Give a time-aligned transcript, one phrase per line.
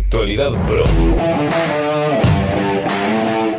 [0.00, 0.84] Actualidad Pro.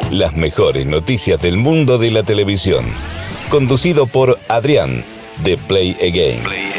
[0.10, 2.84] Las mejores noticias del mundo de la televisión.
[3.50, 5.06] Conducido por Adrián,
[5.44, 6.71] de Play Again.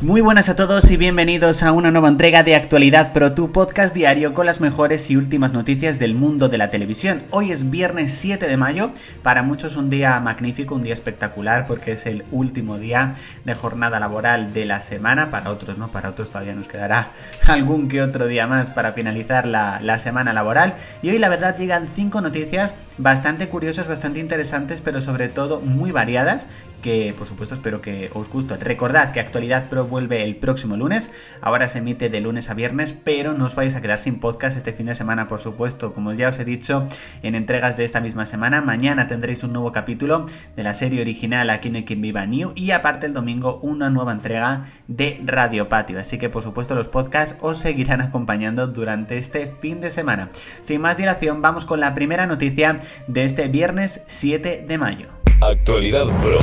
[0.00, 3.92] Muy buenas a todos y bienvenidos a una nueva entrega de Actualidad Pro, tu podcast
[3.92, 7.24] diario con las mejores y últimas noticias del mundo de la televisión.
[7.30, 8.92] Hoy es viernes 7 de mayo,
[9.24, 13.10] para muchos un día magnífico, un día espectacular porque es el último día
[13.44, 17.10] de jornada laboral de la semana, para otros no, para otros todavía nos quedará
[17.48, 20.76] algún que otro día más para finalizar la, la semana laboral.
[21.02, 25.90] Y hoy la verdad llegan 5 noticias bastante curiosas, bastante interesantes, pero sobre todo muy
[25.90, 26.46] variadas
[26.82, 28.56] que por supuesto espero que os guste.
[28.58, 31.10] Recordad que Actualidad Pro vuelve el próximo lunes,
[31.40, 34.56] ahora se emite de lunes a viernes, pero no os vais a quedar sin podcast
[34.56, 36.84] este fin de semana, por supuesto, como ya os he dicho
[37.22, 38.60] en entregas de esta misma semana.
[38.60, 42.52] Mañana tendréis un nuevo capítulo de la serie original Aquí no hay quien viva New
[42.54, 46.88] y aparte el domingo una nueva entrega de Radio Patio, así que por supuesto los
[46.88, 50.30] podcasts os seguirán acompañando durante este fin de semana.
[50.60, 55.08] Sin más dilación, vamos con la primera noticia de este viernes 7 de mayo.
[55.40, 56.38] Actualidad Pro.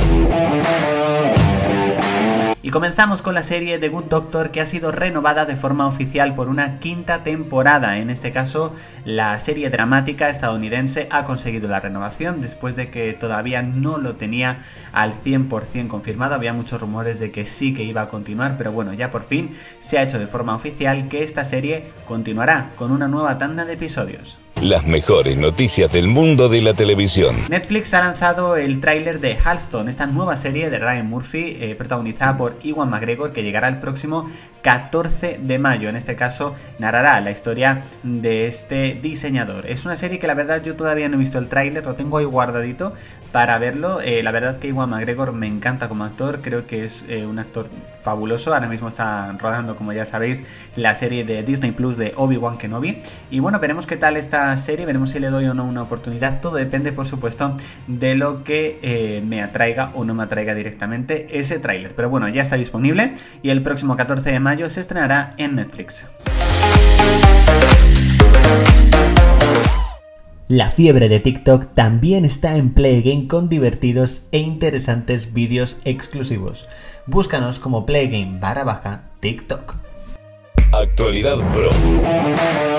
[2.66, 6.34] Y comenzamos con la serie The Good Doctor que ha sido renovada de forma oficial
[6.34, 7.98] por una quinta temporada.
[7.98, 13.62] En este caso, la serie dramática estadounidense ha conseguido la renovación después de que todavía
[13.62, 16.34] no lo tenía al 100% confirmado.
[16.34, 19.56] Había muchos rumores de que sí que iba a continuar, pero bueno, ya por fin
[19.78, 23.74] se ha hecho de forma oficial que esta serie continuará con una nueva tanda de
[23.74, 24.40] episodios.
[24.62, 27.36] Las mejores noticias del mundo de la televisión.
[27.50, 32.38] Netflix ha lanzado el tráiler de Halston, esta nueva serie de Ryan Murphy, eh, protagonizada
[32.38, 34.30] por Iwan McGregor, que llegará el próximo
[34.62, 35.90] 14 de mayo.
[35.90, 39.66] En este caso, narrará la historia de este diseñador.
[39.66, 42.16] Es una serie que la verdad yo todavía no he visto el tráiler, lo tengo
[42.16, 42.94] ahí guardadito
[43.32, 44.00] para verlo.
[44.00, 47.38] Eh, la verdad que Iwan McGregor me encanta como actor, creo que es eh, un
[47.38, 47.68] actor
[48.02, 48.54] fabuloso.
[48.54, 50.44] Ahora mismo está rodando, como ya sabéis,
[50.76, 52.98] la serie de Disney Plus de Obi-Wan Kenobi.
[53.30, 56.40] Y bueno, veremos qué tal está serie, veremos si le doy o no una oportunidad.
[56.40, 57.54] Todo depende, por supuesto,
[57.86, 61.94] de lo que eh, me atraiga o no me atraiga directamente ese tráiler.
[61.94, 66.06] Pero bueno, ya está disponible y el próximo 14 de mayo se estrenará en Netflix.
[70.48, 76.68] La fiebre de TikTok también está en Play Game con divertidos e interesantes vídeos exclusivos.
[77.06, 79.74] Búscanos como Playgame barra baja TikTok.
[80.72, 82.75] Actualidad Pro.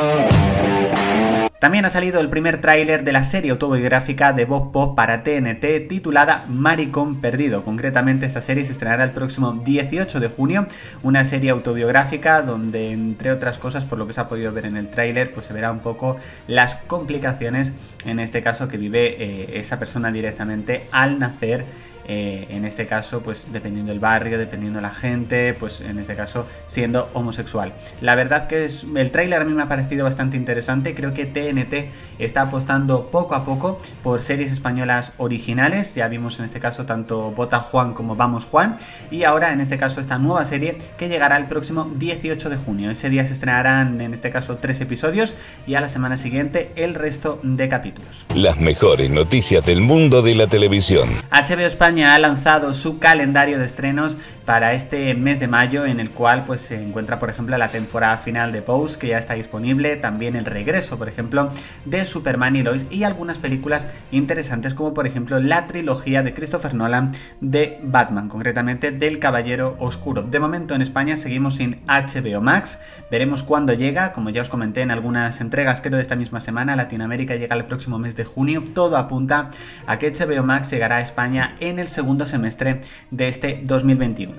[1.59, 5.87] También ha salido el primer tráiler de la serie autobiográfica de Bob Pop para TNT
[5.89, 7.63] titulada Maricón Perdido.
[7.63, 10.67] Concretamente esta serie se estrenará el próximo 18 de junio,
[11.01, 14.77] una serie autobiográfica donde entre otras cosas por lo que se ha podido ver en
[14.77, 17.73] el tráiler pues se verá un poco las complicaciones
[18.05, 21.65] en este caso que vive eh, esa persona directamente al nacer
[22.07, 26.15] eh, en este caso, pues dependiendo del barrio, dependiendo de la gente, pues en este
[26.15, 27.73] caso siendo homosexual.
[27.99, 31.25] La verdad que es, el tráiler a mí me ha parecido bastante interesante, creo que
[31.25, 36.85] TNT está apostando poco a poco por series españolas originales, ya vimos en este caso
[36.85, 38.77] tanto Bota Juan como Vamos Juan,
[39.11, 42.89] y ahora en este caso esta nueva serie que llegará el próximo 18 de junio.
[42.89, 45.35] Ese día se estrenarán en este caso tres episodios
[45.65, 48.25] y a la semana siguiente el resto de capítulos.
[48.33, 51.09] Las mejores noticias del mundo de la televisión.
[51.31, 56.09] HBO España ha lanzado su calendario de estrenos para este mes de mayo en el
[56.09, 59.97] cual pues se encuentra por ejemplo la temporada final de Pose que ya está disponible,
[59.97, 61.49] también el regreso por ejemplo
[61.83, 66.75] de Superman y Lois y algunas películas interesantes como por ejemplo la trilogía de Christopher
[66.75, 70.21] Nolan de Batman, concretamente del Caballero Oscuro.
[70.21, 72.79] De momento en España seguimos sin HBO Max,
[73.11, 76.77] veremos cuándo llega, como ya os comenté en algunas entregas creo de esta misma semana,
[76.77, 79.49] Latinoamérica llega el próximo mes de junio, todo apunta
[79.87, 82.79] a que HBO Max llegará a España en el segundo semestre
[83.11, 84.36] de este 2021.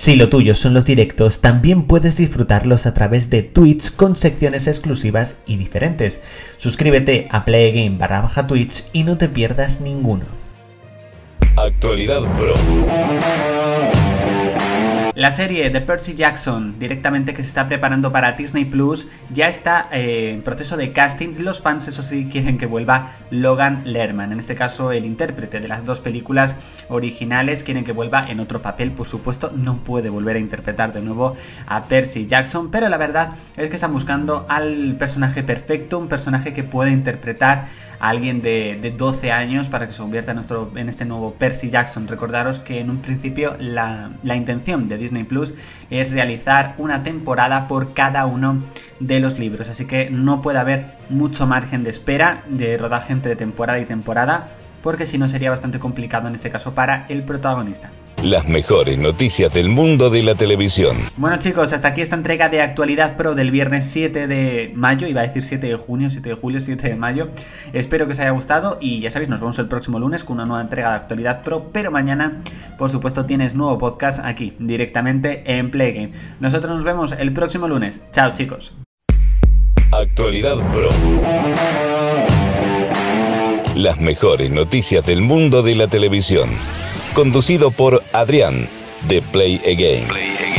[0.00, 4.66] Si lo tuyo son los directos, también puedes disfrutarlos a través de Twitch con secciones
[4.66, 6.22] exclusivas y diferentes.
[6.56, 10.24] Suscríbete a Playgame barra baja Twitch y no te pierdas ninguno.
[11.56, 13.59] Actualidad Pro.
[15.20, 19.86] La serie de Percy Jackson, directamente que se está preparando para Disney Plus, ya está
[19.92, 21.34] eh, en proceso de casting.
[21.40, 24.32] Los fans, eso sí, quieren que vuelva Logan Lerman.
[24.32, 28.62] En este caso, el intérprete de las dos películas originales, quieren que vuelva en otro
[28.62, 28.92] papel.
[28.92, 31.34] Por supuesto, no puede volver a interpretar de nuevo
[31.66, 36.54] a Percy Jackson, pero la verdad es que están buscando al personaje perfecto, un personaje
[36.54, 37.68] que pueda interpretar
[37.98, 42.08] a alguien de, 12 años para que se convierta en, este nuevo Percy Jackson.
[42.08, 45.54] Recordaros que en un principio la intención de Disney Plus
[45.90, 48.62] es realizar una temporada por cada uno
[49.00, 53.36] de los libros, así que no puede haber mucho margen de espera de rodaje entre
[53.36, 54.48] temporada y temporada,
[54.82, 57.90] porque si no sería bastante complicado en este caso para el protagonista.
[58.22, 60.96] Las mejores noticias del mundo de la televisión.
[61.16, 65.22] Bueno chicos, hasta aquí esta entrega de Actualidad Pro del viernes 7 de mayo, iba
[65.22, 67.28] a decir 7 de junio, 7 de julio, 7 de mayo.
[67.72, 70.44] Espero que os haya gustado y ya sabéis, nos vemos el próximo lunes con una
[70.44, 72.42] nueva entrega de Actualidad Pro, pero mañana,
[72.76, 76.12] por supuesto, tienes nuevo podcast aquí, directamente en Playgame.
[76.40, 78.02] Nosotros nos vemos el próximo lunes.
[78.12, 78.74] Chao chicos.
[79.92, 80.90] Actualidad Pro.
[83.74, 86.50] Las mejores noticias del mundo de la televisión
[87.14, 88.68] conducido por Adrián
[89.08, 90.49] de Play Again.